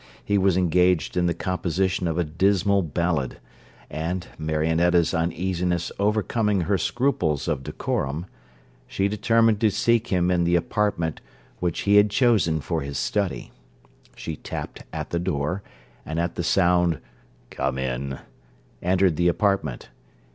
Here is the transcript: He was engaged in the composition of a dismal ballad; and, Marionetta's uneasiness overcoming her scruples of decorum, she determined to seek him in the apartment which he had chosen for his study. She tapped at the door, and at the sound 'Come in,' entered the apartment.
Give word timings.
He 0.25 0.39
was 0.39 0.57
engaged 0.57 1.15
in 1.15 1.27
the 1.27 1.33
composition 1.35 2.07
of 2.07 2.17
a 2.17 2.23
dismal 2.23 2.81
ballad; 2.81 3.37
and, 3.87 4.25
Marionetta's 4.39 5.13
uneasiness 5.13 5.91
overcoming 5.99 6.61
her 6.61 6.79
scruples 6.79 7.47
of 7.47 7.61
decorum, 7.61 8.25
she 8.87 9.07
determined 9.07 9.61
to 9.61 9.69
seek 9.69 10.07
him 10.07 10.31
in 10.31 10.43
the 10.43 10.55
apartment 10.55 11.21
which 11.59 11.81
he 11.81 11.97
had 11.97 12.09
chosen 12.09 12.61
for 12.61 12.81
his 12.81 12.97
study. 12.97 13.51
She 14.15 14.35
tapped 14.37 14.81
at 14.91 15.11
the 15.11 15.19
door, 15.19 15.61
and 16.03 16.19
at 16.19 16.33
the 16.33 16.43
sound 16.43 16.99
'Come 17.51 17.77
in,' 17.77 18.17
entered 18.81 19.17
the 19.17 19.27
apartment. 19.27 19.89